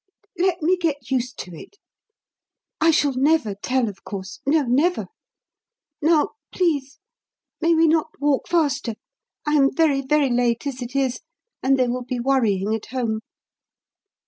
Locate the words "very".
9.71-10.01, 10.01-10.31